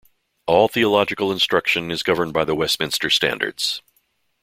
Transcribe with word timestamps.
All 0.47 0.67
theological 0.67 1.31
instruction 1.31 1.91
is 1.91 2.01
governed 2.01 2.33
by 2.33 2.43
the 2.43 2.55
Westminster 2.55 3.11
Standards. 3.11 3.83